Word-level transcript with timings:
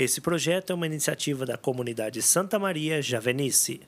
Esse 0.00 0.18
projeto 0.22 0.70
é 0.70 0.74
uma 0.74 0.86
iniciativa 0.86 1.44
da 1.44 1.58
comunidade 1.58 2.22
Santa 2.22 2.58
Maria 2.58 3.02
Javenice. 3.02 3.82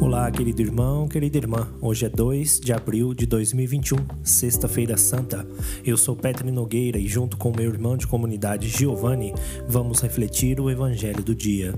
Olá, 0.00 0.30
querido 0.30 0.62
irmão, 0.62 1.08
querida 1.08 1.36
irmã. 1.36 1.68
Hoje 1.82 2.06
é 2.06 2.08
2 2.08 2.60
de 2.60 2.72
abril 2.72 3.12
de 3.12 3.26
2021, 3.26 3.96
Sexta-feira 4.22 4.96
Santa. 4.96 5.44
Eu 5.84 5.96
sou 5.96 6.14
Petri 6.14 6.52
Nogueira 6.52 6.96
e, 6.96 7.08
junto 7.08 7.36
com 7.36 7.50
meu 7.50 7.72
irmão 7.72 7.96
de 7.96 8.06
comunidade 8.06 8.68
Giovanni, 8.68 9.34
vamos 9.66 10.00
refletir 10.00 10.60
o 10.60 10.70
Evangelho 10.70 11.24
do 11.24 11.34
dia. 11.34 11.74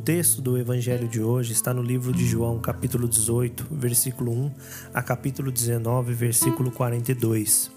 Texto 0.00 0.40
do 0.40 0.56
evangelho 0.56 1.06
de 1.06 1.20
hoje 1.20 1.52
está 1.52 1.74
no 1.74 1.82
livro 1.82 2.12
de 2.12 2.26
João, 2.26 2.58
capítulo 2.58 3.06
18, 3.06 3.66
versículo 3.70 4.32
1 4.32 4.50
a 4.94 5.02
capítulo 5.02 5.52
19, 5.52 6.14
versículo 6.14 6.70
42. 6.70 7.70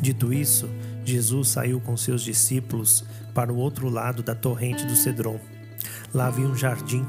Dito 0.00 0.32
isso, 0.32 0.68
Jesus 1.04 1.48
saiu 1.48 1.80
com 1.80 1.96
seus 1.96 2.22
discípulos 2.22 3.04
para 3.32 3.52
o 3.52 3.56
outro 3.56 3.88
lado 3.88 4.22
da 4.22 4.34
torrente 4.34 4.84
do 4.84 4.96
Cedron. 4.96 5.38
Lá 6.12 6.26
havia 6.26 6.46
um 6.46 6.56
jardim, 6.56 7.06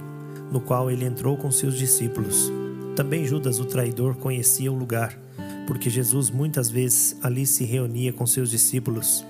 no 0.52 0.62
qual 0.62 0.92
ele 0.92 1.06
entrou 1.06 1.36
com 1.36 1.52
seus 1.52 1.76
discípulos. 1.76 2.52
Também 2.96 3.26
Judas, 3.26 3.60
o 3.60 3.66
traidor, 3.66 4.16
conhecia 4.16 4.72
o 4.72 4.78
lugar, 4.78 5.18
porque 5.66 5.90
Jesus 5.90 6.30
muitas 6.30 6.70
vezes 6.70 7.18
ali 7.24 7.48
se 7.48 7.66
reunia 7.66 8.14
com 8.14 8.28
seus 8.28 8.52
discípulos. 8.52 9.26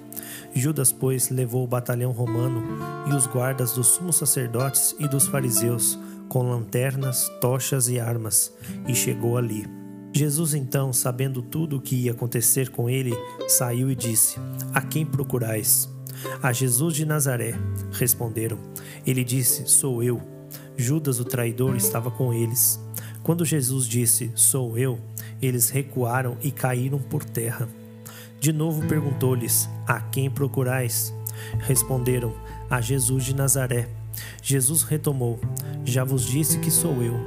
Judas, 0.54 0.92
pois, 0.92 1.30
levou 1.30 1.64
o 1.64 1.68
batalhão 1.68 2.12
romano 2.12 2.64
e 3.10 3.14
os 3.14 3.26
guardas 3.26 3.74
dos 3.74 3.88
sumos 3.88 4.18
sacerdotes 4.18 4.96
e 5.00 5.08
dos 5.08 5.28
fariseus, 5.28 6.00
com 6.30 6.50
lanternas, 6.50 7.30
tochas 7.42 7.90
e 7.90 8.00
armas, 8.00 8.54
e 8.88 8.96
chegou 8.96 9.38
ali. 9.38 9.66
Jesus, 10.16 10.54
então, 10.54 10.94
sabendo 10.94 11.42
tudo 11.42 11.78
o 11.78 11.82
que 11.82 11.96
ia 11.96 12.12
acontecer 12.12 12.70
com 12.70 12.88
ele, 12.90 13.14
saiu 13.48 13.90
e 13.90 13.96
disse: 13.96 14.40
A 14.74 14.82
quem 14.82 15.06
procurais? 15.06 15.90
A 16.42 16.54
Jesus 16.54 16.96
de 16.96 17.06
Nazaré. 17.06 17.56
Responderam. 17.92 18.60
Ele 19.06 19.24
disse: 19.24 19.68
Sou 19.68 20.04
eu. 20.04 20.22
Judas, 20.78 21.20
o 21.20 21.26
traidor, 21.26 21.76
estava 21.76 22.12
com 22.12 22.32
eles. 22.32 22.80
Quando 23.24 23.44
Jesus 23.44 23.88
disse: 23.88 24.32
Sou 24.36 24.78
eu, 24.78 25.00
eles 25.42 25.70
recuaram 25.70 26.38
e 26.44 26.52
caíram 26.52 27.00
por 27.00 27.24
terra. 27.24 27.68
De 28.44 28.52
novo 28.52 28.86
perguntou-lhes: 28.88 29.70
A 29.88 30.02
quem 30.02 30.30
procurais? 30.30 31.14
Responderam: 31.60 32.34
A 32.70 32.82
Jesus 32.82 33.24
de 33.24 33.34
Nazaré. 33.34 33.88
Jesus 34.42 34.84
retomou: 34.84 35.40
Já 35.86 36.04
vos 36.04 36.26
disse 36.26 36.60
que 36.60 36.70
sou 36.70 37.02
eu. 37.02 37.18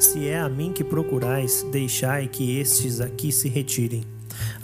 Se 0.00 0.26
é 0.26 0.40
a 0.40 0.48
mim 0.48 0.72
que 0.72 0.82
procurais, 0.82 1.64
deixai 1.70 2.26
que 2.26 2.58
estes 2.58 3.00
aqui 3.00 3.30
se 3.30 3.48
retirem. 3.48 4.02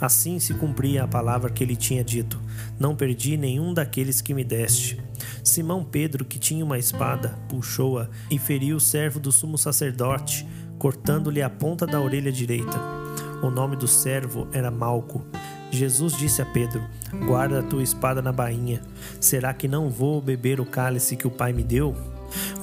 Assim 0.01 0.37
se 0.37 0.53
cumpria 0.53 1.05
a 1.05 1.07
palavra 1.07 1.49
que 1.49 1.63
ele 1.63 1.77
tinha 1.77 2.03
dito: 2.03 2.37
Não 2.77 2.93
perdi 2.93 3.37
nenhum 3.37 3.73
daqueles 3.73 4.19
que 4.19 4.33
me 4.33 4.43
deste. 4.43 5.01
Simão 5.41 5.81
Pedro, 5.81 6.25
que 6.25 6.37
tinha 6.37 6.65
uma 6.65 6.77
espada, 6.77 7.39
puxou-a 7.47 8.09
e 8.29 8.37
feriu 8.37 8.75
o 8.75 8.81
servo 8.81 9.17
do 9.17 9.31
sumo 9.31 9.57
sacerdote, 9.57 10.45
cortando-lhe 10.77 11.41
a 11.41 11.49
ponta 11.49 11.87
da 11.87 12.01
orelha 12.01 12.33
direita. 12.33 12.77
O 13.41 13.49
nome 13.49 13.77
do 13.77 13.87
servo 13.87 14.45
era 14.51 14.69
Malco. 14.69 15.25
Jesus 15.71 16.17
disse 16.17 16.41
a 16.41 16.45
Pedro: 16.45 16.83
Guarda 17.27 17.59
a 17.59 17.63
tua 17.63 17.83
espada 17.83 18.21
na 18.21 18.31
bainha. 18.31 18.81
Será 19.19 19.53
que 19.53 19.67
não 19.67 19.89
vou 19.89 20.21
beber 20.21 20.59
o 20.59 20.65
cálice 20.65 21.15
que 21.15 21.27
o 21.27 21.31
Pai 21.31 21.53
me 21.53 21.63
deu? 21.63 21.95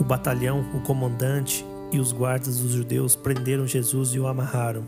O 0.00 0.04
batalhão, 0.04 0.64
o 0.74 0.80
comandante 0.80 1.64
e 1.92 1.98
os 1.98 2.12
guardas 2.12 2.58
dos 2.58 2.72
judeus 2.72 3.14
prenderam 3.14 3.66
Jesus 3.66 4.10
e 4.10 4.18
o 4.18 4.26
amarraram. 4.26 4.84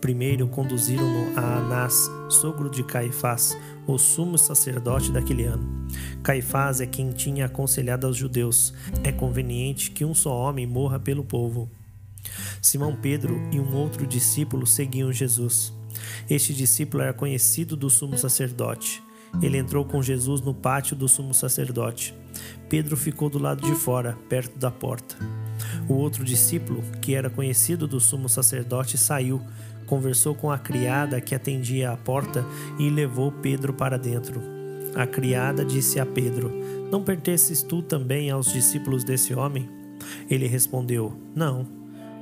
Primeiro 0.00 0.46
conduziram-no 0.48 1.38
a 1.38 1.58
Anás, 1.58 2.10
sogro 2.28 2.70
de 2.70 2.82
Caifás, 2.82 3.56
o 3.86 3.98
sumo 3.98 4.38
sacerdote 4.38 5.10
daquele 5.10 5.44
ano. 5.44 5.86
Caifás 6.22 6.80
é 6.80 6.86
quem 6.86 7.10
tinha 7.12 7.46
aconselhado 7.46 8.06
aos 8.06 8.16
judeus: 8.16 8.72
é 9.02 9.12
conveniente 9.12 9.90
que 9.90 10.04
um 10.04 10.14
só 10.14 10.34
homem 10.36 10.66
morra 10.66 10.98
pelo 10.98 11.24
povo. 11.24 11.70
Simão 12.60 12.96
Pedro 12.96 13.40
e 13.52 13.60
um 13.60 13.74
outro 13.74 14.06
discípulo 14.06 14.66
seguiam 14.66 15.12
Jesus. 15.12 15.77
Este 16.28 16.52
discípulo 16.52 17.02
era 17.02 17.12
conhecido 17.12 17.76
do 17.76 17.88
sumo 17.88 18.16
sacerdote. 18.18 19.02
Ele 19.42 19.58
entrou 19.58 19.84
com 19.84 20.02
Jesus 20.02 20.40
no 20.40 20.54
pátio 20.54 20.96
do 20.96 21.08
sumo 21.08 21.34
sacerdote. 21.34 22.14
Pedro 22.68 22.96
ficou 22.96 23.28
do 23.28 23.38
lado 23.38 23.66
de 23.66 23.74
fora, 23.74 24.16
perto 24.28 24.58
da 24.58 24.70
porta. 24.70 25.16
O 25.88 25.94
outro 25.94 26.24
discípulo, 26.24 26.82
que 27.00 27.14
era 27.14 27.30
conhecido 27.30 27.86
do 27.86 28.00
sumo 28.00 28.28
sacerdote, 28.28 28.96
saiu, 28.96 29.40
conversou 29.86 30.34
com 30.34 30.50
a 30.50 30.58
criada 30.58 31.20
que 31.20 31.34
atendia 31.34 31.90
à 31.90 31.96
porta 31.96 32.44
e 32.78 32.88
levou 32.90 33.32
Pedro 33.32 33.72
para 33.72 33.98
dentro. 33.98 34.40
A 34.94 35.06
criada 35.06 35.64
disse 35.64 36.00
a 36.00 36.06
Pedro: 36.06 36.52
Não 36.90 37.02
pertences 37.02 37.62
tu 37.62 37.82
também 37.82 38.30
aos 38.30 38.52
discípulos 38.52 39.04
desse 39.04 39.34
homem? 39.34 39.68
Ele 40.28 40.46
respondeu: 40.46 41.18
Não. 41.34 41.66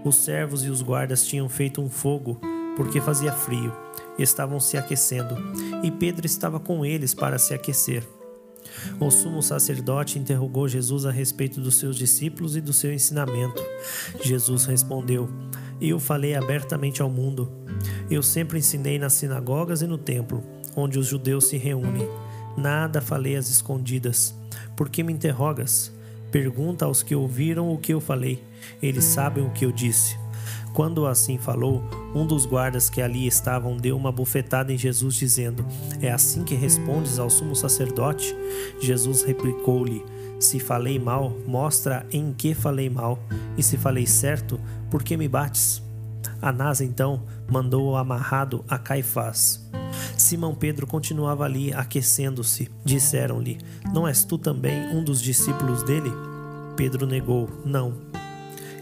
Os 0.05 0.17
servos 0.17 0.65
e 0.65 0.71
os 0.71 0.83
guardas 0.83 1.27
tinham 1.27 1.49
feito 1.49 1.81
um 1.81 1.89
fogo 1.89 2.41
porque 2.77 3.01
fazia 3.01 3.33
frio, 3.33 3.73
estavam 4.19 4.61
se 4.61 4.77
aquecendo, 4.77 5.35
e 5.83 5.91
Pedro 5.91 6.27
estava 6.27 6.61
com 6.61 6.85
eles 6.85 7.15
para 7.15 7.39
se 7.39 7.55
aquecer. 7.55 8.07
O 9.01 9.11
sumo 9.11 9.43
sacerdote 9.43 10.19
interrogou 10.19 10.69
Jesus 10.69 11.07
a 11.07 11.11
respeito 11.11 11.61
dos 11.61 11.77
seus 11.77 11.97
discípulos 11.97 12.57
e 12.57 12.61
do 12.61 12.73
seu 12.73 12.93
ensinamento. 12.93 13.63
Jesus 14.23 14.65
respondeu: 14.65 15.29
Eu 15.81 15.99
falei 15.99 16.35
abertamente 16.35 17.01
ao 17.01 17.11
mundo. 17.11 17.51
Eu 18.11 18.23
sempre 18.23 18.59
ensinei 18.59 18.99
nas 18.99 19.15
sinagogas 19.15 19.83
e 19.83 19.87
no 19.87 19.99
templo, 19.99 20.43
onde 20.75 20.99
os 20.99 21.07
judeus 21.07 21.47
se 21.47 21.57
reúnem. 21.57 22.09
Nada 22.57 23.01
falei 23.01 23.37
às 23.37 23.49
escondidas. 23.49 24.35
Por 24.77 24.89
que 24.89 25.03
me 25.03 25.13
interrogas? 25.13 25.93
Pergunta 26.31 26.85
aos 26.85 27.03
que 27.03 27.15
ouviram 27.15 27.73
o 27.73 27.79
que 27.79 27.95
eu 27.95 28.01
falei. 28.01 28.43
Eles 28.83 29.05
sabem 29.05 29.45
o 29.45 29.51
que 29.51 29.65
eu 29.65 29.73
disse. 29.73 30.19
Quando 30.77 31.07
assim 31.07 31.39
falou, 31.39 31.83
um 32.15 32.27
dos 32.27 32.45
guardas 32.45 32.91
que 32.91 33.01
ali 33.01 33.27
estavam 33.27 33.79
deu 33.79 33.97
uma 33.97 34.13
bufetada 34.13 34.71
em 34.71 34.77
Jesus, 34.77 35.15
dizendo: 35.15 35.65
É 36.03 36.13
assim 36.13 36.45
que 36.45 36.55
respondes 36.55 37.19
ao 37.19 37.31
sumo 37.31 37.57
sacerdote? 37.57 38.37
Jesus 38.79 39.23
replicou-lhe: 39.23 40.05
Se 40.39 40.61
falei 40.61 40.99
mal, 40.99 41.35
mostra 41.47 42.07
em 42.13 42.31
que 42.31 42.53
falei 42.53 42.91
mal, 42.91 43.19
e 43.57 43.63
se 43.63 43.79
falei 43.79 44.07
certo, 44.07 44.61
por 44.91 45.03
que 45.03 45.17
me 45.17 45.27
bates? 45.27 45.83
Anás 46.43 46.83
então 46.83 47.23
mandou-o 47.51 47.97
amarrado 47.97 48.63
a 48.69 48.77
Caifás. 48.77 49.67
Simão 50.15 50.55
Pedro 50.55 50.87
continuava 50.87 51.47
ali 51.47 51.73
aquecendo-se. 51.73 52.71
Disseram-lhe: 52.85 53.57
Não 53.95 54.07
és 54.07 54.25
tu 54.25 54.37
também 54.37 54.95
um 54.95 55.03
dos 55.03 55.23
discípulos 55.23 55.83
dele? 55.85 56.13
Pedro 56.77 57.07
negou: 57.07 57.49
Não. 57.65 57.95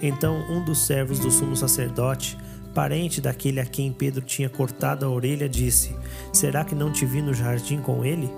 Então 0.06 0.44
um 0.50 0.62
dos 0.62 0.84
servos 0.84 1.18
do 1.18 1.30
sumo 1.30 1.56
sacerdote, 1.56 2.36
parente 2.74 3.22
daquele 3.22 3.58
a 3.58 3.64
quem 3.64 3.90
Pedro 3.90 4.20
tinha 4.20 4.50
cortado 4.50 5.06
a 5.06 5.08
orelha, 5.08 5.48
disse: 5.48 5.96
Será 6.30 6.62
que 6.62 6.74
não 6.74 6.92
te 6.92 7.06
vi 7.06 7.22
no 7.22 7.32
jardim 7.32 7.80
com 7.80 8.04
ele? 8.04 8.30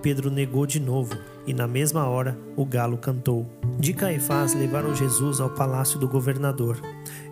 Pedro 0.00 0.30
negou 0.30 0.64
de 0.64 0.78
novo, 0.78 1.18
e 1.44 1.52
na 1.52 1.66
mesma 1.66 2.06
hora 2.06 2.38
o 2.56 2.64
galo 2.64 2.96
cantou. 2.96 3.50
De 3.80 3.92
Caifás 3.92 4.54
levaram 4.54 4.94
Jesus 4.94 5.40
ao 5.40 5.50
palácio 5.50 5.98
do 5.98 6.06
governador. 6.06 6.80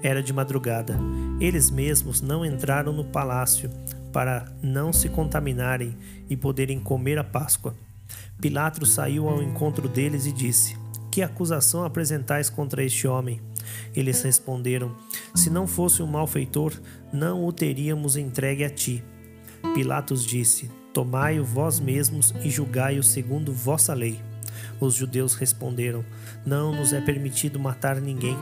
Era 0.02 0.20
de 0.20 0.32
madrugada. 0.32 0.98
Eles 1.38 1.70
mesmos 1.70 2.20
não 2.20 2.44
entraram 2.44 2.92
no 2.92 3.04
palácio 3.04 3.70
para 4.12 4.52
não 4.60 4.92
se 4.92 5.08
contaminarem 5.08 5.96
e 6.28 6.36
poderem 6.36 6.80
comer 6.80 7.18
a 7.18 7.24
Páscoa. 7.24 7.72
Pilatos 8.40 8.90
saiu 8.90 9.28
ao 9.28 9.40
encontro 9.40 9.88
deles 9.88 10.26
e 10.26 10.32
disse: 10.32 10.76
Que 11.08 11.22
acusação 11.22 11.84
apresentais 11.84 12.50
contra 12.50 12.82
este 12.82 13.06
homem? 13.06 13.40
Eles 13.94 14.22
responderam: 14.22 14.94
Se 15.34 15.50
não 15.50 15.66
fosse 15.66 16.02
um 16.02 16.06
malfeitor, 16.06 16.72
não 17.12 17.44
o 17.44 17.52
teríamos 17.52 18.16
entregue 18.16 18.64
a 18.64 18.70
ti. 18.70 19.02
Pilatos 19.74 20.24
disse: 20.24 20.70
Tomai-o 20.92 21.44
vós 21.44 21.78
mesmos 21.78 22.34
e 22.42 22.50
julgai-o 22.50 23.02
segundo 23.02 23.52
vossa 23.52 23.92
lei. 23.92 24.20
Os 24.80 24.94
judeus 24.94 25.34
responderam: 25.34 26.04
Não 26.44 26.74
nos 26.74 26.92
é 26.92 27.00
permitido 27.00 27.58
matar 27.58 28.00
ninguém. 28.00 28.36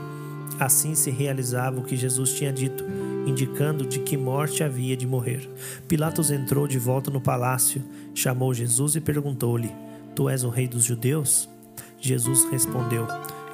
Assim 0.59 0.95
se 0.95 1.11
realizava 1.11 1.79
o 1.79 1.83
que 1.83 1.97
Jesus 1.97 2.33
tinha 2.33 2.53
dito, 2.53 2.85
indicando 3.25 3.85
de 3.85 3.99
que 3.99 4.15
morte 4.15 4.63
havia 4.63 4.95
de 4.95 5.05
morrer. 5.05 5.49
Pilatos 5.87 6.31
entrou 6.31 6.67
de 6.67 6.79
volta 6.79 7.11
no 7.11 7.19
palácio, 7.19 7.83
chamou 8.13 8.53
Jesus 8.53 8.95
e 8.95 9.01
perguntou-lhe: 9.01 9.71
Tu 10.15 10.29
és 10.29 10.43
o 10.43 10.49
rei 10.49 10.67
dos 10.67 10.83
judeus? 10.85 11.49
Jesus 11.99 12.45
respondeu: 12.49 13.05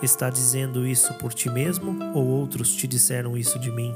Está 0.01 0.29
dizendo 0.29 0.87
isso 0.87 1.13
por 1.15 1.33
ti 1.33 1.49
mesmo 1.49 1.97
ou 2.15 2.25
outros 2.25 2.75
te 2.75 2.87
disseram 2.87 3.37
isso 3.37 3.59
de 3.59 3.71
mim? 3.71 3.93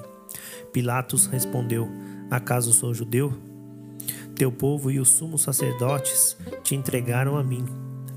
Pilatos 0.71 1.25
respondeu: 1.25 1.89
Acaso 2.29 2.73
sou 2.73 2.93
judeu? 2.93 3.33
Teu 4.35 4.51
povo 4.51 4.91
e 4.91 4.99
os 4.99 5.09
sumos 5.09 5.41
sacerdotes 5.41 6.37
te 6.63 6.75
entregaram 6.75 7.37
a 7.37 7.43
mim. 7.43 7.65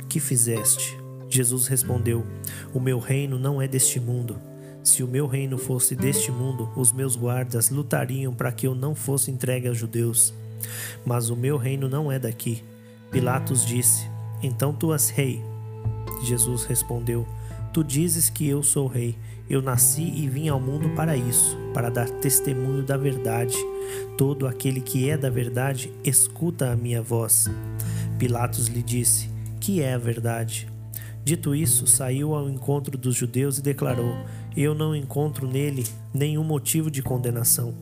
Que 0.08 0.20
fizeste? 0.20 0.98
Jesus 1.30 1.66
respondeu: 1.66 2.26
O 2.74 2.80
meu 2.80 2.98
reino 2.98 3.38
não 3.38 3.62
é 3.62 3.68
deste 3.68 3.98
mundo. 4.00 4.38
Se 4.82 5.02
o 5.02 5.08
meu 5.08 5.26
reino 5.26 5.56
fosse 5.56 5.94
deste 5.94 6.30
mundo, 6.30 6.70
os 6.76 6.92
meus 6.92 7.14
guardas 7.16 7.70
lutariam 7.70 8.34
para 8.34 8.52
que 8.52 8.66
eu 8.66 8.74
não 8.74 8.94
fosse 8.94 9.30
entregue 9.30 9.68
aos 9.68 9.78
judeus. 9.78 10.34
Mas 11.06 11.30
o 11.30 11.36
meu 11.36 11.56
reino 11.56 11.88
não 11.88 12.10
é 12.10 12.18
daqui. 12.18 12.62
Pilatos 13.10 13.64
disse: 13.64 14.10
Então 14.42 14.72
tu 14.74 14.92
és 14.92 15.08
rei. 15.08 15.42
Jesus 16.24 16.64
respondeu: 16.64 17.26
Tu 17.72 17.84
dizes 17.84 18.30
que 18.30 18.48
eu 18.48 18.62
sou 18.62 18.86
rei. 18.86 19.16
Eu 19.48 19.62
nasci 19.62 20.02
e 20.02 20.28
vim 20.28 20.48
ao 20.48 20.60
mundo 20.60 20.90
para 20.90 21.16
isso, 21.16 21.56
para 21.72 21.90
dar 21.90 22.08
testemunho 22.08 22.82
da 22.82 22.96
verdade. 22.96 23.56
Todo 24.16 24.46
aquele 24.46 24.80
que 24.80 25.08
é 25.08 25.16
da 25.16 25.30
verdade 25.30 25.92
escuta 26.04 26.70
a 26.70 26.76
minha 26.76 27.00
voz. 27.00 27.50
Pilatos 28.18 28.66
lhe 28.66 28.82
disse: 28.82 29.30
Que 29.60 29.80
é 29.80 29.94
a 29.94 29.98
verdade? 29.98 30.68
Dito 31.24 31.54
isso, 31.54 31.86
saiu 31.86 32.34
ao 32.34 32.48
encontro 32.48 32.96
dos 32.96 33.14
judeus 33.14 33.58
e 33.58 33.62
declarou: 33.62 34.14
Eu 34.56 34.74
não 34.74 34.94
encontro 34.94 35.46
nele 35.46 35.86
nenhum 36.12 36.44
motivo 36.44 36.90
de 36.90 37.02
condenação. 37.02 37.74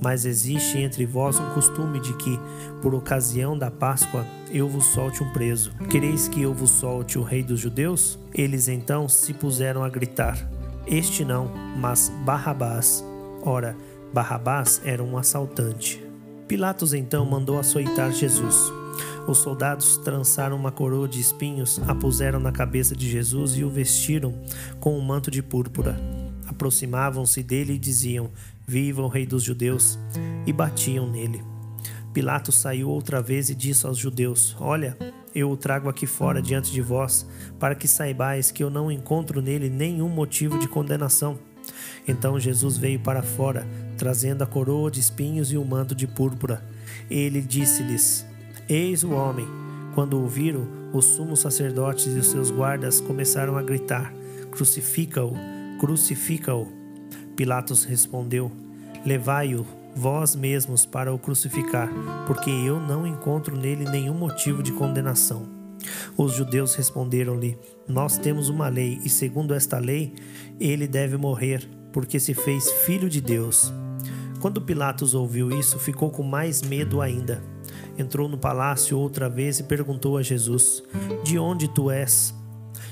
Mas 0.00 0.24
existe 0.24 0.78
entre 0.78 1.04
vós 1.04 1.38
um 1.38 1.50
costume 1.50 2.00
de 2.00 2.14
que, 2.14 2.40
por 2.80 2.94
ocasião 2.94 3.56
da 3.56 3.70
Páscoa, 3.70 4.26
eu 4.50 4.68
vos 4.68 4.86
solte 4.86 5.22
um 5.22 5.32
preso. 5.32 5.72
Quereis 5.90 6.26
que 6.26 6.42
eu 6.42 6.54
vos 6.54 6.70
solte 6.70 7.18
o 7.18 7.22
rei 7.22 7.42
dos 7.42 7.60
judeus? 7.60 8.18
Eles 8.32 8.68
então 8.68 9.08
se 9.08 9.34
puseram 9.34 9.84
a 9.84 9.88
gritar: 9.88 10.38
Este 10.86 11.24
não, 11.24 11.50
mas 11.76 12.10
Barrabás. 12.24 13.04
Ora, 13.42 13.76
Barrabás 14.12 14.80
era 14.84 15.02
um 15.02 15.18
assaltante. 15.18 16.02
Pilatos 16.48 16.94
então 16.94 17.24
mandou 17.24 17.58
açoitar 17.58 18.10
Jesus. 18.10 18.72
Os 19.26 19.38
soldados 19.38 19.96
trançaram 19.98 20.56
uma 20.56 20.72
coroa 20.72 21.06
de 21.06 21.20
espinhos, 21.20 21.80
a 21.86 21.94
puseram 21.94 22.40
na 22.40 22.50
cabeça 22.50 22.96
de 22.96 23.08
Jesus 23.08 23.56
e 23.56 23.62
o 23.62 23.70
vestiram 23.70 24.34
com 24.80 24.98
um 24.98 25.00
manto 25.00 25.30
de 25.30 25.42
púrpura. 25.42 25.96
Aproximavam-se 26.50 27.44
dele 27.44 27.74
e 27.74 27.78
diziam: 27.78 28.28
Viva 28.66 29.02
o 29.02 29.08
Rei 29.08 29.24
dos 29.24 29.44
Judeus! 29.44 29.96
E 30.44 30.52
batiam 30.52 31.08
nele. 31.08 31.42
Pilatos 32.12 32.56
saiu 32.56 32.90
outra 32.90 33.22
vez 33.22 33.50
e 33.50 33.54
disse 33.54 33.86
aos 33.86 33.96
judeus: 33.96 34.56
Olha, 34.58 34.96
eu 35.32 35.48
o 35.48 35.56
trago 35.56 35.88
aqui 35.88 36.08
fora 36.08 36.42
diante 36.42 36.72
de 36.72 36.82
vós, 36.82 37.24
para 37.58 37.76
que 37.76 37.86
saibais 37.86 38.50
que 38.50 38.64
eu 38.64 38.68
não 38.68 38.90
encontro 38.90 39.40
nele 39.40 39.70
nenhum 39.70 40.08
motivo 40.08 40.58
de 40.58 40.66
condenação. 40.66 41.38
Então 42.06 42.40
Jesus 42.40 42.76
veio 42.76 42.98
para 42.98 43.22
fora, 43.22 43.64
trazendo 43.96 44.42
a 44.42 44.46
coroa 44.46 44.90
de 44.90 44.98
espinhos 44.98 45.52
e 45.52 45.56
o 45.56 45.64
manto 45.64 45.94
de 45.94 46.08
púrpura. 46.08 46.64
Ele 47.08 47.40
disse-lhes: 47.40 48.26
Eis 48.68 49.04
o 49.04 49.12
homem. 49.12 49.46
Quando 49.94 50.20
o 50.20 50.26
viram, 50.26 50.68
os 50.92 51.04
sumos 51.04 51.40
sacerdotes 51.40 52.06
e 52.06 52.18
os 52.18 52.26
seus 52.26 52.50
guardas 52.50 53.00
começaram 53.00 53.56
a 53.56 53.62
gritar: 53.62 54.12
Crucifica-o! 54.50 55.59
Crucifica-o! 55.80 56.68
Pilatos 57.34 57.84
respondeu: 57.84 58.52
Levai-o 59.02 59.64
vós 59.96 60.36
mesmos 60.36 60.84
para 60.84 61.12
o 61.12 61.18
crucificar, 61.18 61.88
porque 62.26 62.50
eu 62.50 62.78
não 62.78 63.06
encontro 63.06 63.56
nele 63.56 63.88
nenhum 63.88 64.12
motivo 64.12 64.62
de 64.62 64.72
condenação. 64.72 65.48
Os 66.18 66.34
judeus 66.34 66.74
responderam-lhe: 66.74 67.56
Nós 67.88 68.18
temos 68.18 68.50
uma 68.50 68.68
lei, 68.68 69.00
e 69.02 69.08
segundo 69.08 69.54
esta 69.54 69.78
lei, 69.78 70.12
ele 70.60 70.86
deve 70.86 71.16
morrer, 71.16 71.66
porque 71.94 72.20
se 72.20 72.34
fez 72.34 72.70
filho 72.84 73.08
de 73.08 73.22
Deus. 73.22 73.72
Quando 74.38 74.60
Pilatos 74.60 75.14
ouviu 75.14 75.50
isso, 75.50 75.78
ficou 75.78 76.10
com 76.10 76.22
mais 76.22 76.60
medo 76.60 77.00
ainda. 77.00 77.42
Entrou 77.96 78.28
no 78.28 78.36
palácio 78.36 78.98
outra 78.98 79.30
vez 79.30 79.60
e 79.60 79.62
perguntou 79.62 80.18
a 80.18 80.22
Jesus: 80.22 80.82
De 81.24 81.38
onde 81.38 81.68
tu 81.68 81.90
és? 81.90 82.38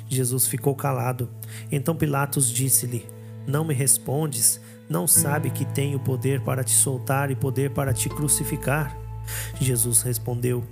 Jesus 0.09 0.47
ficou 0.47 0.75
calado. 0.75 1.29
Então 1.71 1.95
Pilatos 1.95 2.51
disse-lhe: 2.51 3.07
não 3.49 3.65
me 3.65 3.73
respondes? 3.73 4.61
Não 4.91 5.07
sabe 5.07 5.49
que 5.49 5.65
tenho 5.65 5.99
poder 5.99 6.43
para 6.43 6.63
te 6.63 6.73
soltar 6.73 7.31
e 7.31 7.35
poder 7.35 7.71
para 7.71 7.95
te 7.95 8.07
crucificar? 8.11 8.95
Jesus 9.59 10.03
respondeu: 10.03 10.63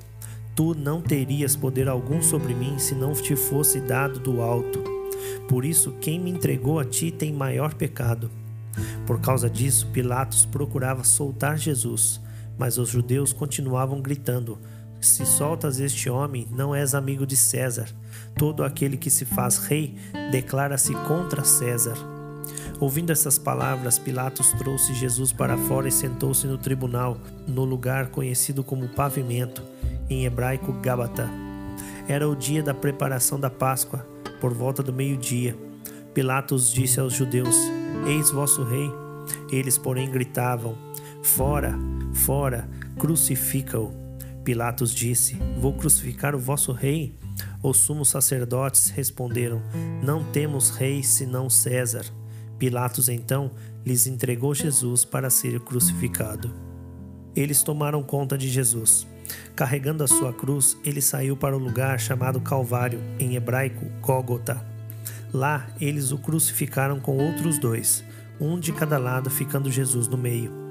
Tu 0.55 0.75
não 0.75 1.01
terias 1.01 1.57
poder 1.57 1.89
algum 1.89 2.21
sobre 2.21 2.53
mim 2.55 2.79
se 2.79 2.95
não 2.95 3.15
te 3.15 3.35
fosse 3.35 3.81
dado 3.81 4.21
do 4.21 4.43
alto. 4.43 4.85
Por 5.49 5.65
isso, 5.65 5.93
quem 6.03 6.21
me 6.21 6.31
entregou 6.31 6.79
a 6.79 6.85
ti 6.85 7.11
tem 7.11 7.33
maior 7.33 7.73
pecado. 7.73 8.31
Por 9.07 9.23
causa 9.23 9.49
disso, 9.49 9.87
Pilatos 9.87 10.45
procurava 10.45 11.03
soltar 11.03 11.57
Jesus, 11.57 12.21
mas 12.59 12.77
os 12.77 12.91
judeus 12.91 13.33
continuavam 13.33 14.03
gritando: 14.03 14.59
Se 15.01 15.25
soltas 15.25 15.79
este 15.79 16.09
homem, 16.11 16.47
não 16.51 16.75
és 16.75 16.95
amigo 16.95 17.27
de 17.27 17.37
César. 17.37 17.89
Todo 18.37 18.65
aquele 18.65 18.97
que 18.97 19.11
se 19.11 19.25
faz 19.25 19.59
rei 19.59 19.97
declara-se 20.31 20.95
contra 21.07 21.45
César. 21.45 21.97
Ouvindo 22.79 23.11
essas 23.11 23.39
palavras, 23.39 23.99
Pilatos 23.99 24.53
trouxe 24.53 24.95
Jesus 24.95 25.33
para 25.33 25.57
fora 25.57 25.89
e 25.89 25.93
sentou-se 25.93 26.47
no 26.47 26.59
tribunal, 26.59 27.19
no 27.47 27.65
lugar 27.65 28.09
conhecido 28.09 28.63
como 28.63 28.89
pavimento, 28.89 29.63
em 30.11 30.27
hebraico 30.27 30.73
Gábata. 30.73 31.29
Era 32.07 32.29
o 32.29 32.37
dia 32.37 32.63
da 32.63 32.75
preparação 32.75 33.41
da 33.41 33.51
Páscoa, 33.51 34.07
por 34.41 34.53
volta 34.53 34.83
do 34.83 34.93
meio-dia. 34.93 35.57
Pilatos 36.13 36.73
disse 36.73 37.01
aos 37.01 37.13
judeus: 37.13 37.57
Eis 38.07 38.31
vosso 38.31 38.63
rei. 38.63 38.91
Eles, 39.51 39.79
porém, 39.79 40.11
gritavam: 40.11 40.77
Fora, 41.23 41.75
fora, 42.13 42.69
crucifica-o. 42.99 44.06
Pilatos 44.47 44.95
disse: 44.95 45.37
Vou 45.59 45.73
crucificar 45.73 46.33
o 46.33 46.39
vosso 46.39 46.71
rei? 46.71 47.19
Os 47.61 47.79
sumos 47.79 48.11
sacerdotes 48.11 48.91
responderam: 48.91 49.61
Não 50.05 50.23
temos 50.23 50.71
rei 50.71 51.03
senão 51.03 51.51
César. 51.51 52.05
Pilatos 52.57 53.09
então 53.09 53.51
lhes 53.85 54.07
entregou 54.07 54.55
Jesus 54.55 55.05
para 55.05 55.31
ser 55.31 55.59
crucificado. 55.59 56.55
Eles 57.35 57.65
tomaram 57.65 58.05
conta 58.05 58.39
de 58.39 58.49
Jesus. 58.49 59.05
Carregando 59.57 60.05
a 60.05 60.07
sua 60.07 60.33
cruz, 60.33 60.77
ele 60.85 61.03
saiu 61.03 61.37
para 61.37 61.57
o 61.57 61.61
lugar 61.61 61.99
chamado 61.99 62.41
Calvário, 62.41 63.01
em 63.19 63.35
hebraico 63.35 63.85
Gólgota. 64.01 64.65
Lá 65.35 65.67
eles 65.81 66.13
o 66.13 66.19
crucificaram 66.19 67.01
com 67.01 67.17
outros 67.17 67.59
dois, 67.59 68.05
um 68.41 68.61
de 68.61 68.73
cada 68.73 68.97
lado, 68.97 69.29
ficando 69.29 69.73
Jesus 69.73 70.07
no 70.07 70.17
meio. 70.17 70.66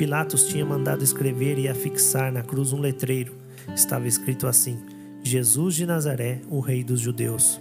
Pilatos 0.00 0.44
tinha 0.44 0.64
mandado 0.64 1.04
escrever 1.04 1.58
e 1.58 1.68
afixar 1.68 2.32
na 2.32 2.40
cruz 2.40 2.72
um 2.72 2.80
letreiro. 2.80 3.34
Estava 3.74 4.08
escrito 4.08 4.46
assim: 4.46 4.80
Jesus 5.22 5.74
de 5.74 5.84
Nazaré, 5.84 6.40
o 6.48 6.58
Rei 6.58 6.82
dos 6.82 7.00
Judeus. 7.00 7.60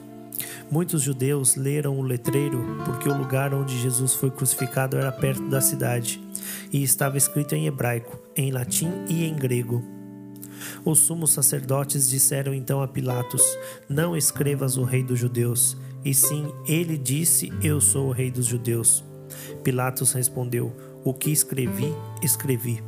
Muitos 0.71 1.01
judeus 1.01 1.57
leram 1.57 1.99
o 1.99 2.01
letreiro 2.01 2.63
porque 2.85 3.09
o 3.09 3.17
lugar 3.17 3.53
onde 3.53 3.77
Jesus 3.77 4.13
foi 4.13 4.31
crucificado 4.31 4.95
era 4.95 5.11
perto 5.11 5.49
da 5.49 5.59
cidade 5.59 6.21
e 6.71 6.81
estava 6.81 7.17
escrito 7.17 7.55
em 7.55 7.67
hebraico, 7.67 8.17
em 8.37 8.51
latim 8.51 8.89
e 9.09 9.25
em 9.25 9.35
grego. 9.35 9.83
Os 10.85 10.99
sumos 10.99 11.33
sacerdotes 11.33 12.09
disseram 12.09 12.53
então 12.53 12.81
a 12.81 12.87
Pilatos: 12.87 13.43
Não 13.89 14.15
escrevas 14.15 14.77
o 14.77 14.85
rei 14.85 15.03
dos 15.03 15.19
judeus, 15.19 15.75
e 16.05 16.13
sim, 16.13 16.49
ele 16.65 16.97
disse: 16.97 17.51
Eu 17.61 17.81
sou 17.81 18.07
o 18.07 18.13
rei 18.13 18.31
dos 18.31 18.45
judeus. 18.45 19.03
Pilatos 19.61 20.13
respondeu: 20.13 20.73
O 21.03 21.13
que 21.13 21.31
escrevi, 21.31 21.93
escrevi. 22.21 22.83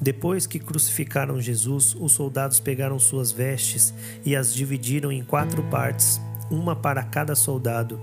Depois 0.00 0.46
que 0.46 0.58
crucificaram 0.58 1.40
Jesus, 1.40 1.96
os 1.98 2.12
soldados 2.12 2.60
pegaram 2.60 2.98
suas 2.98 3.32
vestes 3.32 3.92
e 4.24 4.36
as 4.36 4.54
dividiram 4.54 5.10
em 5.10 5.24
quatro 5.24 5.62
partes 5.64 6.20
uma 6.50 6.74
para 6.74 7.02
cada 7.02 7.34
soldado. 7.34 8.00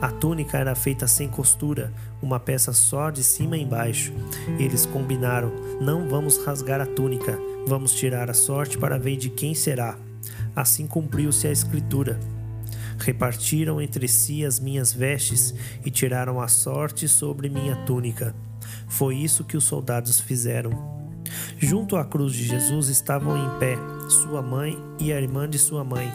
A 0.00 0.10
túnica 0.10 0.58
era 0.58 0.74
feita 0.74 1.08
sem 1.08 1.28
costura, 1.28 1.92
uma 2.22 2.38
peça 2.38 2.72
só 2.72 3.10
de 3.10 3.24
cima 3.24 3.56
e 3.56 3.62
embaixo. 3.62 4.12
Eles 4.58 4.86
combinaram: 4.86 5.52
não 5.80 6.08
vamos 6.08 6.44
rasgar 6.44 6.80
a 6.80 6.86
túnica, 6.86 7.38
vamos 7.66 7.92
tirar 7.92 8.30
a 8.30 8.34
sorte 8.34 8.78
para 8.78 8.98
ver 8.98 9.16
de 9.16 9.30
quem 9.30 9.54
será. 9.54 9.98
Assim 10.54 10.86
cumpriu-se 10.86 11.46
a 11.46 11.52
escritura. 11.52 12.18
Repartiram 12.98 13.80
entre 13.80 14.08
si 14.08 14.44
as 14.44 14.58
minhas 14.58 14.92
vestes 14.92 15.54
e 15.84 15.90
tiraram 15.90 16.40
a 16.40 16.48
sorte 16.48 17.08
sobre 17.08 17.48
minha 17.48 17.76
túnica. 17.84 18.34
Foi 18.86 19.16
isso 19.16 19.44
que 19.44 19.56
os 19.56 19.64
soldados 19.64 20.20
fizeram. 20.20 20.70
Junto 21.58 21.96
à 21.96 22.04
cruz 22.04 22.32
de 22.32 22.44
Jesus 22.44 22.88
estavam 22.88 23.36
em 23.36 23.58
pé 23.58 23.76
sua 24.08 24.40
mãe 24.40 24.78
e 24.98 25.12
a 25.12 25.20
irmã 25.20 25.48
de 25.48 25.58
sua 25.58 25.84
mãe 25.84 26.10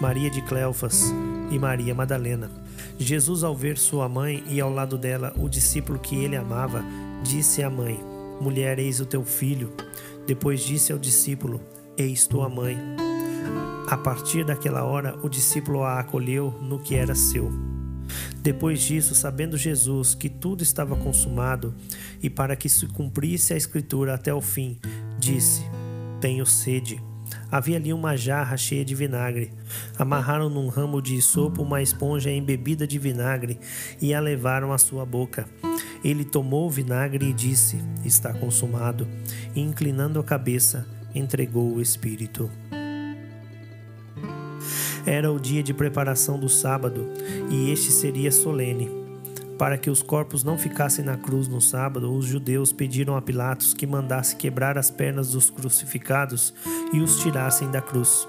Maria 0.00 0.28
de 0.28 0.42
Cleofas 0.42 1.12
e 1.50 1.58
Maria 1.58 1.94
Madalena. 1.94 2.50
Jesus, 2.98 3.42
ao 3.42 3.56
ver 3.56 3.78
sua 3.78 4.08
mãe 4.08 4.44
e 4.48 4.60
ao 4.60 4.70
lado 4.70 4.98
dela 4.98 5.32
o 5.36 5.48
discípulo 5.48 5.98
que 5.98 6.16
ele 6.16 6.36
amava, 6.36 6.84
disse 7.22 7.62
à 7.62 7.70
mãe: 7.70 7.98
Mulher, 8.40 8.78
eis 8.78 9.00
o 9.00 9.06
teu 9.06 9.24
filho. 9.24 9.72
Depois 10.26 10.60
disse 10.60 10.92
ao 10.92 10.98
discípulo: 10.98 11.60
Eis 11.96 12.26
tua 12.26 12.48
mãe. 12.48 12.78
A 13.88 13.96
partir 13.96 14.44
daquela 14.44 14.84
hora, 14.84 15.18
o 15.22 15.28
discípulo 15.28 15.82
a 15.82 16.00
acolheu 16.00 16.52
no 16.60 16.78
que 16.78 16.94
era 16.94 17.14
seu. 17.14 17.75
Depois 18.42 18.80
disso, 18.80 19.14
sabendo 19.14 19.56
Jesus 19.56 20.14
que 20.14 20.28
tudo 20.28 20.62
estava 20.62 20.96
consumado 20.96 21.74
e 22.22 22.30
para 22.30 22.56
que 22.56 22.68
se 22.68 22.86
cumprisse 22.86 23.52
a 23.52 23.56
Escritura 23.56 24.14
até 24.14 24.32
o 24.32 24.40
fim, 24.40 24.78
disse: 25.18 25.62
Tenho 26.20 26.46
sede. 26.46 27.02
Havia 27.50 27.76
ali 27.76 27.92
uma 27.92 28.16
jarra 28.16 28.56
cheia 28.56 28.84
de 28.84 28.94
vinagre. 28.94 29.52
Amarraram 29.98 30.48
num 30.48 30.68
ramo 30.68 31.00
de 31.00 31.20
sopo 31.20 31.62
uma 31.62 31.82
esponja 31.82 32.30
embebida 32.30 32.86
de 32.86 32.98
vinagre 32.98 33.58
e 34.00 34.14
a 34.14 34.20
levaram 34.20 34.72
à 34.72 34.78
sua 34.78 35.04
boca. 35.04 35.48
Ele 36.04 36.24
tomou 36.24 36.66
o 36.66 36.70
vinagre 36.70 37.26
e 37.26 37.32
disse: 37.32 37.78
Está 38.04 38.32
consumado. 38.32 39.08
E 39.54 39.60
inclinando 39.60 40.18
a 40.20 40.24
cabeça, 40.24 40.86
entregou 41.14 41.74
o 41.74 41.82
espírito. 41.82 42.50
Era 45.06 45.30
o 45.30 45.38
dia 45.38 45.62
de 45.62 45.72
preparação 45.72 46.38
do 46.38 46.48
sábado, 46.48 47.08
e 47.48 47.70
este 47.70 47.92
seria 47.92 48.32
solene. 48.32 48.90
Para 49.56 49.78
que 49.78 49.88
os 49.88 50.02
corpos 50.02 50.44
não 50.44 50.58
ficassem 50.58 51.04
na 51.04 51.16
cruz 51.16 51.48
no 51.48 51.60
sábado, 51.60 52.12
os 52.12 52.26
judeus 52.26 52.72
pediram 52.72 53.16
a 53.16 53.22
Pilatos 53.22 53.72
que 53.72 53.86
mandasse 53.86 54.36
quebrar 54.36 54.76
as 54.76 54.90
pernas 54.90 55.32
dos 55.32 55.48
crucificados 55.48 56.52
e 56.92 57.00
os 57.00 57.20
tirassem 57.20 57.70
da 57.70 57.80
cruz. 57.80 58.28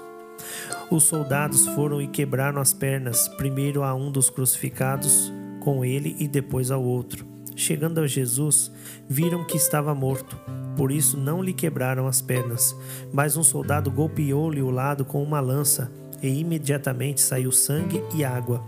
Os 0.90 1.04
soldados 1.04 1.66
foram 1.68 2.00
e 2.00 2.06
quebraram 2.06 2.60
as 2.60 2.72
pernas, 2.72 3.28
primeiro 3.28 3.82
a 3.82 3.94
um 3.94 4.10
dos 4.10 4.30
crucificados 4.30 5.30
com 5.60 5.84
ele 5.84 6.16
e 6.18 6.26
depois 6.26 6.70
ao 6.70 6.82
outro. 6.82 7.26
Chegando 7.54 8.00
a 8.00 8.06
Jesus, 8.06 8.70
viram 9.08 9.44
que 9.44 9.56
estava 9.56 9.94
morto, 9.94 10.40
por 10.76 10.92
isso 10.92 11.18
não 11.18 11.42
lhe 11.42 11.52
quebraram 11.52 12.06
as 12.06 12.22
pernas. 12.22 12.74
Mas 13.12 13.36
um 13.36 13.42
soldado 13.42 13.90
golpeou-lhe 13.90 14.62
o 14.62 14.70
lado 14.70 15.04
com 15.04 15.22
uma 15.22 15.40
lança, 15.40 15.90
e 16.22 16.40
imediatamente 16.40 17.20
saiu 17.20 17.52
sangue 17.52 18.02
e 18.14 18.24
água. 18.24 18.62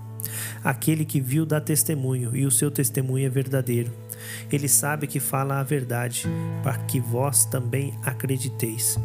Aquele 0.63 1.05
que 1.05 1.21
viu 1.21 1.47
dá 1.47 1.61
testemunho, 1.61 2.37
e 2.37 2.45
o 2.45 2.51
seu 2.51 2.71
testemunho 2.71 3.27
é 3.27 3.29
verdadeiro. 3.31 3.91
Ele 4.53 4.69
sabe 4.69 5.07
que 5.07 5.19
fala 5.19 5.59
a 5.59 5.63
verdade, 5.63 6.27
para 6.63 6.79
que 6.79 7.01
vós 7.01 7.45
também 7.45 7.95
acrediteis. 8.03 8.99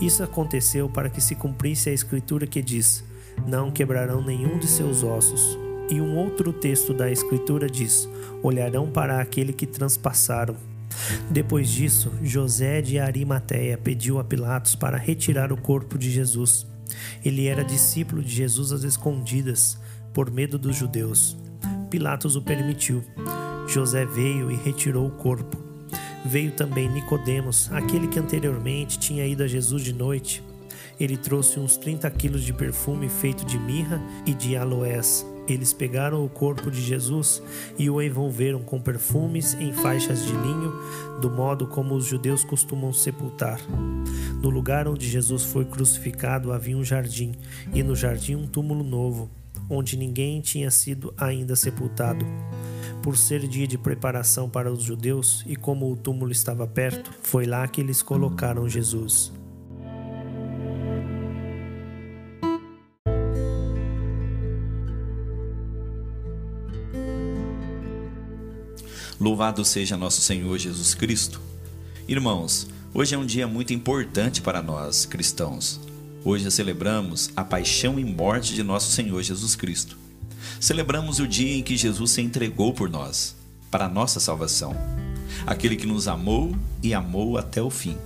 Isso 0.00 0.22
aconteceu 0.22 0.88
para 0.88 1.10
que 1.10 1.20
se 1.20 1.34
cumprisse 1.34 1.90
a 1.90 1.92
escritura 1.92 2.46
que 2.46 2.62
diz: 2.62 3.04
Não 3.46 3.70
quebrarão 3.70 4.22
nenhum 4.22 4.58
de 4.58 4.66
seus 4.66 5.02
ossos. 5.02 5.58
E 5.90 6.00
um 6.00 6.16
outro 6.16 6.52
texto 6.52 6.94
da 6.94 7.10
escritura 7.10 7.68
diz: 7.68 8.08
Olharão 8.42 8.90
para 8.90 9.20
aquele 9.20 9.52
que 9.52 9.66
transpassaram. 9.66 10.56
Depois 11.30 11.68
disso, 11.68 12.12
José 12.22 12.80
de 12.80 12.98
Arimateia 12.98 13.78
pediu 13.78 14.18
a 14.18 14.24
Pilatos 14.24 14.74
para 14.74 14.96
retirar 14.96 15.52
o 15.52 15.56
corpo 15.56 15.98
de 15.98 16.10
Jesus. 16.10 16.66
Ele 17.24 17.46
era 17.46 17.64
discípulo 17.64 18.22
de 18.22 18.34
Jesus 18.34 18.72
às 18.72 18.82
escondidas 18.84 19.78
por 20.12 20.30
medo 20.30 20.58
dos 20.58 20.76
judeus. 20.76 21.36
Pilatos 21.90 22.36
o 22.36 22.42
permitiu. 22.42 23.02
José 23.68 24.04
veio 24.04 24.50
e 24.50 24.56
retirou 24.56 25.06
o 25.06 25.10
corpo. 25.10 25.56
Veio 26.24 26.52
também 26.52 26.88
Nicodemos, 26.88 27.70
aquele 27.72 28.06
que 28.06 28.18
anteriormente 28.18 28.98
tinha 28.98 29.26
ido 29.26 29.42
a 29.42 29.46
Jesus 29.46 29.82
de 29.82 29.92
noite. 29.92 30.42
Ele 31.00 31.16
trouxe 31.16 31.58
uns 31.58 31.76
30 31.76 32.08
quilos 32.12 32.42
de 32.42 32.52
perfume 32.52 33.08
feito 33.08 33.44
de 33.44 33.58
mirra 33.58 34.00
e 34.24 34.34
de 34.34 34.56
aloés. 34.56 35.26
Eles 35.48 35.72
pegaram 35.72 36.24
o 36.24 36.28
corpo 36.28 36.70
de 36.70 36.80
Jesus 36.80 37.42
e 37.76 37.90
o 37.90 38.00
envolveram 38.00 38.62
com 38.62 38.80
perfumes 38.80 39.54
em 39.54 39.72
faixas 39.72 40.24
de 40.24 40.32
linho, 40.32 40.72
do 41.20 41.28
modo 41.28 41.66
como 41.66 41.96
os 41.96 42.06
judeus 42.06 42.44
costumam 42.44 42.92
sepultar. 42.92 43.60
No 44.42 44.50
lugar 44.50 44.88
onde 44.88 45.08
Jesus 45.08 45.44
foi 45.44 45.64
crucificado 45.64 46.52
havia 46.52 46.76
um 46.76 46.82
jardim, 46.82 47.30
e 47.72 47.80
no 47.80 47.94
jardim 47.94 48.34
um 48.34 48.44
túmulo 48.44 48.82
novo 48.82 49.30
onde 49.70 49.96
ninguém 49.96 50.40
tinha 50.40 50.68
sido 50.68 51.14
ainda 51.16 51.54
sepultado. 51.54 52.26
Por 53.04 53.16
ser 53.16 53.46
dia 53.46 53.68
de 53.68 53.78
preparação 53.78 54.50
para 54.50 54.72
os 54.72 54.82
judeus 54.82 55.44
e 55.46 55.54
como 55.54 55.88
o 55.88 55.96
túmulo 55.96 56.32
estava 56.32 56.66
perto, 56.66 57.12
foi 57.22 57.46
lá 57.46 57.68
que 57.68 57.80
eles 57.80 58.02
colocaram 58.02 58.68
Jesus. 58.68 59.32
Louvado 69.20 69.64
seja 69.64 69.96
nosso 69.96 70.20
Senhor 70.20 70.58
Jesus 70.58 70.96
Cristo. 70.96 71.40
Irmãos, 72.08 72.66
hoje 72.94 73.14
é 73.14 73.18
um 73.18 73.24
dia 73.24 73.46
muito 73.46 73.72
importante 73.72 74.42
para 74.42 74.62
nós 74.62 75.06
cristãos. 75.06 75.80
Hoje 76.24 76.50
celebramos 76.50 77.30
a 77.34 77.42
paixão 77.42 77.98
e 77.98 78.04
morte 78.04 78.54
de 78.54 78.62
nosso 78.62 78.92
Senhor 78.92 79.22
Jesus 79.22 79.56
Cristo. 79.56 79.96
Celebramos 80.60 81.18
o 81.18 81.26
dia 81.26 81.56
em 81.56 81.62
que 81.62 81.76
Jesus 81.76 82.12
se 82.12 82.20
entregou 82.20 82.72
por 82.72 82.90
nós, 82.90 83.34
para 83.70 83.86
a 83.86 83.88
nossa 83.88 84.20
salvação. 84.20 84.76
Aquele 85.46 85.76
que 85.76 85.86
nos 85.86 86.06
amou 86.06 86.54
e 86.82 86.92
amou 86.92 87.38
até 87.38 87.62
o 87.62 87.70
fim. 87.70 87.96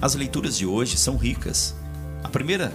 As 0.00 0.14
leituras 0.14 0.56
de 0.56 0.64
hoje 0.64 0.96
são 0.96 1.16
ricas. 1.16 1.74
A 2.22 2.28
primeira 2.28 2.72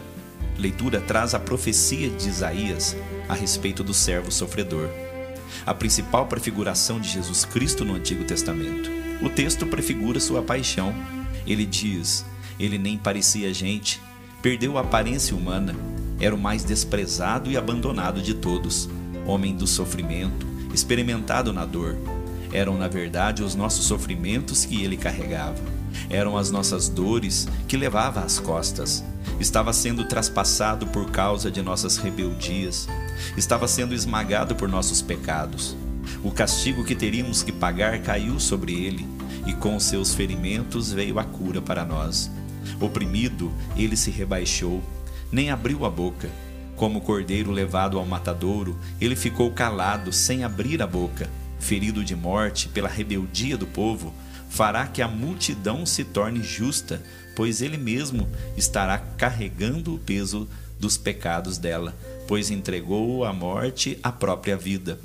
leitura 0.57 0.99
traz 0.99 1.33
a 1.33 1.39
profecia 1.39 2.09
de 2.09 2.27
Isaías 2.27 2.95
a 3.27 3.33
respeito 3.33 3.83
do 3.83 3.93
servo 3.93 4.31
sofredor, 4.31 4.89
a 5.65 5.73
principal 5.73 6.27
prefiguração 6.27 6.99
de 6.99 7.09
Jesus 7.09 7.45
Cristo 7.45 7.85
no 7.85 7.95
Antigo 7.95 8.25
Testamento. 8.25 8.89
O 9.21 9.29
texto 9.29 9.65
prefigura 9.65 10.19
sua 10.19 10.41
paixão. 10.41 10.93
Ele 11.45 11.65
diz: 11.65 12.25
Ele 12.59 12.77
nem 12.77 12.97
parecia 12.97 13.53
gente, 13.53 14.01
Perdeu 14.41 14.77
a 14.77 14.81
aparência 14.81 15.35
humana, 15.35 15.75
era 16.17 16.33
o 16.33 16.39
mais 16.39 16.63
desprezado 16.63 17.51
e 17.51 17.57
abandonado 17.57 18.21
de 18.21 18.33
todos, 18.33 18.89
homem 19.25 19.53
do 19.53 19.67
sofrimento, 19.67 20.47
experimentado 20.73 21.51
na 21.51 21.65
dor. 21.65 21.97
Eram, 22.53 22.77
na 22.77 22.87
verdade, 22.87 23.43
os 23.43 23.53
nossos 23.53 23.85
sofrimentos 23.85 24.63
que 24.63 24.81
ele 24.81 24.95
carregava. 24.95 25.61
Eram 26.09 26.37
as 26.37 26.49
nossas 26.49 26.87
dores 26.87 27.49
que 27.67 27.75
levava 27.75 28.21
às 28.21 28.39
costas. 28.39 29.03
Estava 29.41 29.73
sendo 29.73 30.05
traspassado 30.05 30.87
por 30.87 31.11
causa 31.11 31.51
de 31.51 31.61
nossas 31.61 31.97
rebeldias. 31.97 32.87
Estava 33.35 33.67
sendo 33.67 33.93
esmagado 33.93 34.55
por 34.55 34.69
nossos 34.69 35.01
pecados. 35.01 35.75
O 36.23 36.31
castigo 36.31 36.85
que 36.85 36.95
teríamos 36.95 37.43
que 37.43 37.51
pagar 37.51 37.99
caiu 37.99 38.39
sobre 38.39 38.73
ele, 38.73 39.05
e 39.45 39.53
com 39.53 39.79
seus 39.79 40.13
ferimentos 40.13 40.91
veio 40.91 41.19
a 41.19 41.23
cura 41.23 41.61
para 41.61 41.85
nós. 41.85 42.29
Oprimido, 42.79 43.51
ele 43.75 43.95
se 43.95 44.11
rebaixou, 44.11 44.83
nem 45.31 45.49
abriu 45.49 45.85
a 45.85 45.89
boca. 45.89 46.29
Como 46.75 47.01
cordeiro 47.01 47.51
levado 47.51 47.97
ao 47.97 48.05
matadouro, 48.05 48.77
ele 49.01 49.15
ficou 49.15 49.51
calado, 49.51 50.13
sem 50.13 50.43
abrir 50.43 50.81
a 50.81 50.87
boca. 50.87 51.29
Ferido 51.59 52.03
de 52.03 52.15
morte 52.15 52.69
pela 52.69 52.87
rebeldia 52.87 53.57
do 53.57 53.67
povo, 53.67 54.13
fará 54.49 54.87
que 54.87 55.01
a 55.01 55.07
multidão 55.07 55.85
se 55.85 56.03
torne 56.03 56.41
justa, 56.41 57.03
pois 57.35 57.61
ele 57.61 57.77
mesmo 57.77 58.27
estará 58.57 58.97
carregando 58.97 59.93
o 59.93 59.99
peso 59.99 60.47
dos 60.79 60.97
pecados 60.97 61.57
dela, 61.57 61.95
pois 62.27 62.49
entregou 62.49 63.25
à 63.25 63.33
morte 63.33 63.99
a 64.01 64.11
própria 64.11 64.55
vida. 64.55 64.99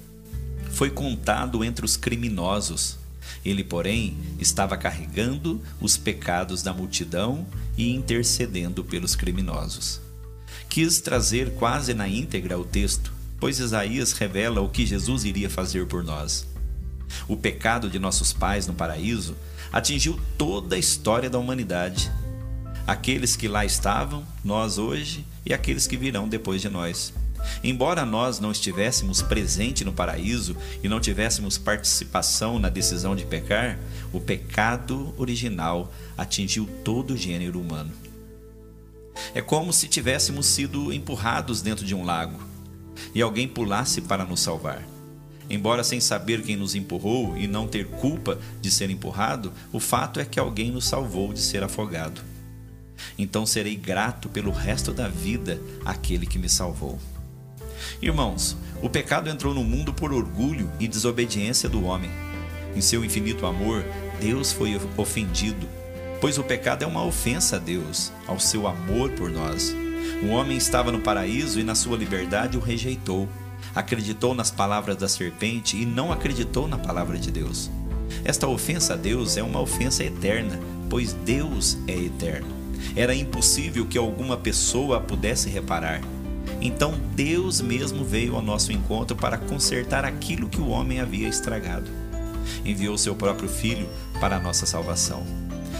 Foi 0.70 0.90
contado 0.90 1.64
entre 1.64 1.84
os 1.84 1.96
criminosos, 1.96 2.98
ele, 3.44 3.62
porém, 3.62 4.16
estava 4.38 4.76
carregando 4.76 5.60
os 5.80 5.96
pecados 5.96 6.62
da 6.62 6.72
multidão 6.72 7.46
e 7.76 7.94
intercedendo 7.94 8.82
pelos 8.82 9.14
criminosos. 9.14 10.00
Quis 10.68 11.00
trazer 11.00 11.54
quase 11.54 11.94
na 11.94 12.08
íntegra 12.08 12.58
o 12.58 12.64
texto, 12.64 13.12
pois 13.38 13.58
Isaías 13.58 14.12
revela 14.12 14.60
o 14.60 14.68
que 14.68 14.86
Jesus 14.86 15.24
iria 15.24 15.50
fazer 15.50 15.86
por 15.86 16.02
nós. 16.02 16.46
O 17.28 17.36
pecado 17.36 17.88
de 17.88 17.98
nossos 17.98 18.32
pais 18.32 18.66
no 18.66 18.74
paraíso 18.74 19.36
atingiu 19.72 20.18
toda 20.38 20.76
a 20.76 20.78
história 20.78 21.28
da 21.28 21.38
humanidade. 21.38 22.10
Aqueles 22.86 23.36
que 23.36 23.48
lá 23.48 23.64
estavam, 23.64 24.26
nós 24.44 24.78
hoje 24.78 25.24
e 25.44 25.52
aqueles 25.52 25.86
que 25.86 25.96
virão 25.96 26.28
depois 26.28 26.60
de 26.60 26.68
nós. 26.68 27.12
Embora 27.62 28.04
nós 28.04 28.38
não 28.38 28.52
estivéssemos 28.52 29.22
presente 29.22 29.84
no 29.84 29.92
paraíso 29.92 30.56
e 30.82 30.88
não 30.88 31.00
tivéssemos 31.00 31.58
participação 31.58 32.58
na 32.58 32.68
decisão 32.68 33.14
de 33.14 33.24
pecar, 33.24 33.78
o 34.12 34.20
pecado 34.20 35.14
original 35.16 35.92
atingiu 36.16 36.68
todo 36.84 37.14
o 37.14 37.16
gênero 37.16 37.60
humano. 37.60 37.92
É 39.34 39.40
como 39.40 39.72
se 39.72 39.88
tivéssemos 39.88 40.46
sido 40.46 40.92
empurrados 40.92 41.62
dentro 41.62 41.84
de 41.84 41.94
um 41.94 42.04
lago 42.04 42.40
e 43.14 43.22
alguém 43.22 43.48
pulasse 43.48 44.00
para 44.00 44.24
nos 44.24 44.40
salvar. 44.40 44.82
Embora 45.48 45.84
sem 45.84 46.00
saber 46.00 46.42
quem 46.42 46.56
nos 46.56 46.74
empurrou 46.74 47.36
e 47.36 47.46
não 47.46 47.68
ter 47.68 47.86
culpa 47.86 48.38
de 48.60 48.70
ser 48.70 48.90
empurrado, 48.90 49.52
o 49.72 49.78
fato 49.78 50.18
é 50.18 50.24
que 50.24 50.40
alguém 50.40 50.70
nos 50.70 50.86
salvou 50.86 51.32
de 51.32 51.40
ser 51.40 51.62
afogado. 51.62 52.22
Então 53.18 53.44
serei 53.44 53.76
grato 53.76 54.28
pelo 54.28 54.50
resto 54.50 54.92
da 54.92 55.08
vida 55.08 55.60
àquele 55.84 56.26
que 56.26 56.38
me 56.38 56.48
salvou. 56.48 56.98
Irmãos, 58.00 58.56
o 58.82 58.88
pecado 58.88 59.30
entrou 59.30 59.54
no 59.54 59.64
mundo 59.64 59.92
por 59.92 60.12
orgulho 60.12 60.70
e 60.78 60.86
desobediência 60.86 61.68
do 61.68 61.84
homem. 61.84 62.10
Em 62.76 62.80
seu 62.80 63.04
infinito 63.04 63.46
amor, 63.46 63.84
Deus 64.20 64.52
foi 64.52 64.80
ofendido, 64.96 65.66
pois 66.20 66.38
o 66.38 66.42
pecado 66.42 66.82
é 66.82 66.86
uma 66.86 67.04
ofensa 67.04 67.56
a 67.56 67.58
Deus, 67.58 68.12
ao 68.26 68.40
seu 68.40 68.66
amor 68.66 69.10
por 69.10 69.30
nós. 69.30 69.74
O 70.22 70.28
homem 70.28 70.56
estava 70.56 70.92
no 70.92 71.00
paraíso 71.00 71.60
e 71.60 71.64
na 71.64 71.74
sua 71.74 71.96
liberdade 71.96 72.56
o 72.56 72.60
rejeitou. 72.60 73.28
Acreditou 73.74 74.34
nas 74.34 74.50
palavras 74.50 74.96
da 74.96 75.08
serpente 75.08 75.76
e 75.76 75.86
não 75.86 76.12
acreditou 76.12 76.68
na 76.68 76.78
palavra 76.78 77.18
de 77.18 77.30
Deus. 77.30 77.70
Esta 78.24 78.46
ofensa 78.46 78.94
a 78.94 78.96
Deus 78.96 79.36
é 79.36 79.42
uma 79.42 79.60
ofensa 79.60 80.04
eterna, 80.04 80.58
pois 80.88 81.12
Deus 81.12 81.76
é 81.88 81.96
eterno. 81.96 82.46
Era 82.94 83.14
impossível 83.14 83.86
que 83.86 83.98
alguma 83.98 84.36
pessoa 84.36 85.00
pudesse 85.00 85.48
reparar. 85.48 86.00
Então 86.60 86.94
Deus 87.14 87.60
mesmo 87.60 88.04
veio 88.04 88.36
ao 88.36 88.42
nosso 88.42 88.72
encontro 88.72 89.16
para 89.16 89.38
consertar 89.38 90.04
aquilo 90.04 90.48
que 90.48 90.60
o 90.60 90.68
homem 90.68 91.00
havia 91.00 91.28
estragado. 91.28 91.90
Enviou 92.64 92.96
seu 92.96 93.14
próprio 93.14 93.48
filho 93.48 93.88
para 94.20 94.36
a 94.36 94.40
nossa 94.40 94.66
salvação. 94.66 95.24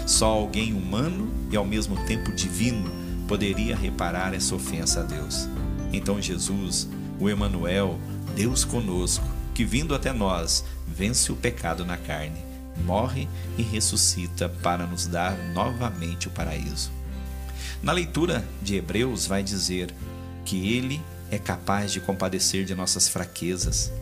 Só 0.07 0.26
alguém 0.26 0.73
humano 0.73 1.33
e 1.50 1.57
ao 1.57 1.64
mesmo 1.64 1.97
tempo 2.04 2.33
divino 2.33 2.90
poderia 3.26 3.76
reparar 3.76 4.35
essa 4.35 4.54
ofensa 4.54 5.00
a 5.00 5.02
Deus. 5.02 5.49
Então 5.93 6.21
Jesus, 6.21 6.88
o 7.19 7.31
Emanuel, 7.31 7.99
Deus 8.35 8.64
conosco, 8.64 9.25
que 9.54 9.64
vindo 9.64 9.95
até 9.95 10.12
nós, 10.12 10.64
vence 10.87 11.31
o 11.31 11.37
pecado 11.37 11.85
na 11.85 11.97
carne, 11.97 12.38
morre 12.85 13.28
e 13.57 13.62
ressuscita 13.62 14.49
para 14.49 14.87
nos 14.87 15.07
dar 15.07 15.37
novamente 15.54 16.28
o 16.28 16.31
paraíso. 16.31 16.90
Na 17.83 17.93
leitura 17.93 18.45
de 18.61 18.76
Hebreus 18.76 19.26
vai 19.26 19.43
dizer 19.43 19.95
que 20.45 20.75
ele 20.75 21.01
é 21.31 21.39
capaz 21.39 21.93
de 21.93 22.01
compadecer 22.01 22.65
de 22.65 22.75
nossas 22.75 23.09
fraquezas, 23.09 23.93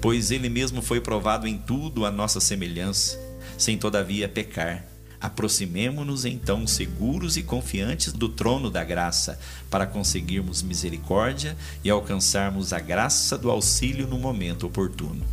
pois 0.00 0.30
ele 0.30 0.48
mesmo 0.48 0.82
foi 0.82 1.00
provado 1.00 1.46
em 1.46 1.56
tudo 1.56 2.04
a 2.04 2.10
nossa 2.10 2.40
semelhança, 2.40 3.18
sem 3.56 3.78
todavia 3.78 4.28
pecar. 4.28 4.84
Aproximemo-nos 5.20 6.24
então 6.24 6.66
seguros 6.66 7.36
e 7.36 7.44
confiantes 7.44 8.12
do 8.12 8.28
trono 8.28 8.68
da 8.68 8.82
graça, 8.82 9.38
para 9.70 9.86
conseguirmos 9.86 10.62
misericórdia 10.62 11.56
e 11.84 11.88
alcançarmos 11.88 12.72
a 12.72 12.80
graça 12.80 13.38
do 13.38 13.48
auxílio 13.48 14.08
no 14.08 14.18
momento 14.18 14.66
oportuno. 14.66 15.24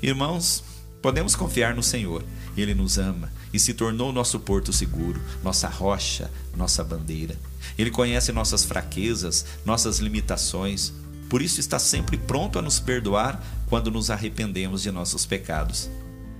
Irmãos, 0.00 0.62
podemos 1.00 1.34
confiar 1.34 1.74
no 1.74 1.82
Senhor, 1.82 2.24
Ele 2.56 2.74
nos 2.74 2.98
ama 2.98 3.32
e 3.52 3.58
se 3.58 3.74
tornou 3.74 4.12
nosso 4.12 4.38
porto 4.40 4.72
seguro, 4.72 5.20
nossa 5.42 5.68
rocha, 5.68 6.30
nossa 6.56 6.84
bandeira. 6.84 7.36
Ele 7.78 7.90
conhece 7.90 8.32
nossas 8.32 8.64
fraquezas, 8.64 9.44
nossas 9.64 9.98
limitações, 9.98 10.92
por 11.28 11.40
isso 11.40 11.60
está 11.60 11.78
sempre 11.78 12.16
pronto 12.16 12.58
a 12.58 12.62
nos 12.62 12.80
perdoar 12.80 13.42
quando 13.66 13.90
nos 13.90 14.10
arrependemos 14.10 14.82
de 14.82 14.90
nossos 14.90 15.24
pecados. 15.24 15.88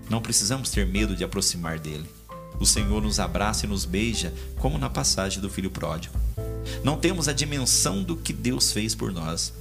Não 0.08 0.20
precisamos 0.20 0.70
ter 0.70 0.86
medo 0.86 1.14
de 1.14 1.22
aproximar 1.22 1.78
dele. 1.78 2.10
O 2.58 2.66
Senhor 2.66 3.00
nos 3.00 3.20
abraça 3.20 3.64
e 3.64 3.68
nos 3.68 3.84
beija, 3.84 4.34
como 4.58 4.76
na 4.76 4.90
passagem 4.90 5.40
do 5.40 5.48
filho 5.48 5.70
pródigo. 5.70 6.14
Não 6.82 6.98
temos 6.98 7.28
a 7.28 7.32
dimensão 7.32 8.02
do 8.02 8.16
que 8.16 8.32
Deus 8.32 8.72
fez 8.72 8.94
por 8.94 9.12
nós. 9.12 9.52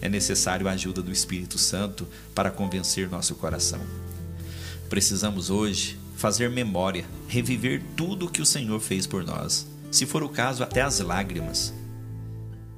É 0.00 0.08
necessário 0.08 0.66
a 0.66 0.72
ajuda 0.72 1.02
do 1.02 1.12
Espírito 1.12 1.58
Santo 1.58 2.08
para 2.34 2.50
convencer 2.50 3.08
nosso 3.08 3.34
coração. 3.34 3.80
Precisamos 4.90 5.50
hoje 5.50 5.96
fazer 6.16 6.50
memória, 6.50 7.06
reviver 7.28 7.80
tudo 7.96 8.26
o 8.26 8.28
que 8.28 8.42
o 8.42 8.46
Senhor 8.46 8.80
fez 8.80 9.06
por 9.06 9.24
nós, 9.24 9.64
se 9.88 10.04
for 10.04 10.20
o 10.20 10.28
caso, 10.28 10.64
até 10.64 10.82
as 10.82 10.98
lágrimas. 10.98 11.72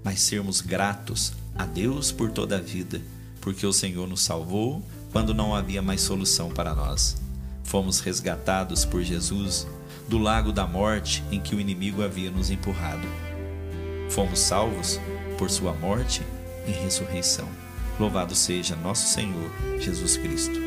Mas 0.05 0.21
sermos 0.21 0.61
gratos 0.61 1.33
a 1.57 1.65
Deus 1.65 2.13
por 2.13 2.31
toda 2.31 2.59
a 2.59 2.61
vida, 2.61 3.01
porque 3.41 3.67
o 3.67 3.73
Senhor 3.73 4.07
nos 4.07 4.21
salvou 4.21 4.87
quando 5.11 5.33
não 5.33 5.55
havia 5.55 5.81
mais 5.81 6.03
solução 6.03 6.51
para 6.51 6.75
nós. 6.75 7.17
Fomos 7.65 8.01
resgatados 8.01 8.85
por 8.85 9.03
Jesus 9.03 9.67
do 10.07 10.19
lago 10.19 10.53
da 10.53 10.67
morte 10.67 11.25
em 11.33 11.41
que 11.41 11.55
o 11.55 11.61
inimigo 11.61 12.03
havia 12.03 12.31
nos 12.31 12.51
empurrado. 12.51 13.09
Fomos 14.11 14.39
salvos 14.39 15.01
por 15.39 15.49
sua 15.49 15.73
morte 15.73 16.21
e 16.67 16.73
ressurreição. 16.73 17.49
Louvado 17.99 18.35
seja 18.35 18.77
nosso 18.77 19.07
Senhor 19.07 19.51
Jesus 19.81 20.19
Cristo. 20.19 20.61